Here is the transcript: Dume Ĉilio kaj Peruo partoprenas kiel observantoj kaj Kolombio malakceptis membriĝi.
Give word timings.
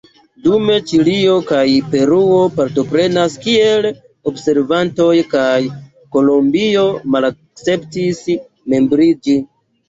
Dume 0.45 0.75
Ĉilio 0.91 1.33
kaj 1.49 1.65
Peruo 1.95 2.39
partoprenas 2.55 3.35
kiel 3.43 3.87
observantoj 4.31 5.11
kaj 5.35 5.51
Kolombio 6.17 6.87
malakceptis 7.17 8.25
membriĝi. 8.75 9.39